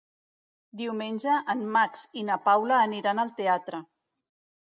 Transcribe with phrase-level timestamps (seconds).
[0.79, 3.83] Diumenge en Max i na Paula aniran al teatre.